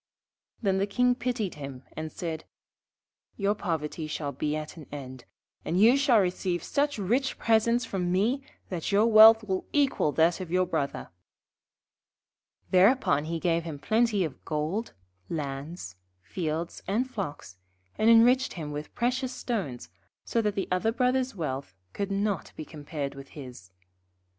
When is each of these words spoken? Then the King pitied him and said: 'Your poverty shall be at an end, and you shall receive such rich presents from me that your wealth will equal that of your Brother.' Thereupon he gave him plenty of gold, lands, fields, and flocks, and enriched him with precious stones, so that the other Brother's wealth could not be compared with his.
Then 0.63 0.79
the 0.79 0.87
King 0.87 1.13
pitied 1.13 1.53
him 1.61 1.83
and 1.95 2.11
said: 2.11 2.45
'Your 3.37 3.53
poverty 3.53 4.07
shall 4.07 4.31
be 4.31 4.55
at 4.55 4.75
an 4.75 4.87
end, 4.91 5.25
and 5.63 5.79
you 5.79 5.95
shall 5.95 6.19
receive 6.19 6.63
such 6.63 6.97
rich 6.97 7.37
presents 7.37 7.85
from 7.85 8.11
me 8.11 8.41
that 8.69 8.91
your 8.91 9.05
wealth 9.05 9.43
will 9.43 9.67
equal 9.73 10.11
that 10.13 10.39
of 10.39 10.49
your 10.49 10.65
Brother.' 10.65 11.09
Thereupon 12.71 13.25
he 13.25 13.39
gave 13.39 13.63
him 13.63 13.77
plenty 13.77 14.23
of 14.23 14.43
gold, 14.43 14.93
lands, 15.29 15.97
fields, 16.23 16.81
and 16.87 17.07
flocks, 17.07 17.57
and 17.95 18.09
enriched 18.09 18.53
him 18.53 18.71
with 18.71 18.95
precious 18.95 19.31
stones, 19.31 19.91
so 20.25 20.41
that 20.41 20.55
the 20.55 20.67
other 20.71 20.91
Brother's 20.91 21.35
wealth 21.35 21.75
could 21.93 22.09
not 22.09 22.53
be 22.55 22.65
compared 22.65 23.13
with 23.13 23.27
his. 23.37 23.69